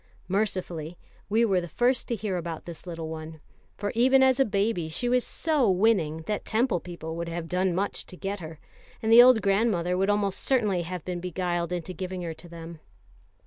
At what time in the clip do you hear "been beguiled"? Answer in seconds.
11.05-11.71